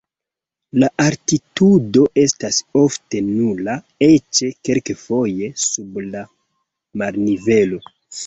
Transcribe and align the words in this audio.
La 0.83 0.87
altitudo 1.03 2.05
estas 2.21 2.57
ofte 2.79 3.21
nula, 3.27 3.75
eĉ 4.07 4.41
kelkfoje 4.69 5.51
sub 5.65 6.01
la 6.07 6.25
marnivelo. 7.03 7.79